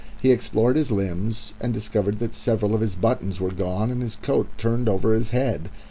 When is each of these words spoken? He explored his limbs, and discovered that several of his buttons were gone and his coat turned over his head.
He 0.19 0.31
explored 0.31 0.77
his 0.77 0.91
limbs, 0.91 1.53
and 1.61 1.71
discovered 1.71 2.17
that 2.17 2.33
several 2.33 2.73
of 2.73 2.81
his 2.81 2.95
buttons 2.95 3.39
were 3.39 3.51
gone 3.53 3.91
and 3.91 4.01
his 4.01 4.15
coat 4.15 4.47
turned 4.57 4.89
over 4.89 5.13
his 5.13 5.29
head. 5.29 5.69